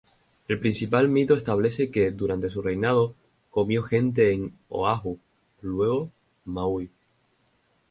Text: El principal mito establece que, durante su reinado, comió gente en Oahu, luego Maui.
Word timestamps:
El 0.47 0.59
principal 0.59 1.09
mito 1.09 1.35
establece 1.35 1.91
que, 1.91 2.09
durante 2.09 2.49
su 2.49 2.63
reinado, 2.63 3.13
comió 3.51 3.83
gente 3.83 4.33
en 4.33 4.57
Oahu, 4.67 5.19
luego 5.61 6.09
Maui. 6.43 6.89